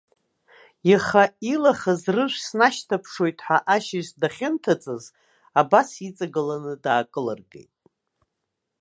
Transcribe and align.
Иаха 0.89 1.23
илахаз 1.53 2.01
рыжә 2.15 2.37
снашьҭаԥшуеит 2.47 3.39
ҳәа 3.45 3.57
ашьыжь 3.75 4.11
дахьынҭыҵыз, 4.19 5.03
абас 5.59 5.89
иҵагыланы 6.07 6.73
даакылыргеит. 6.83 7.73